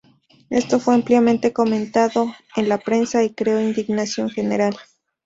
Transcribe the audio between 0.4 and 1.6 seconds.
Esto fue ampliamente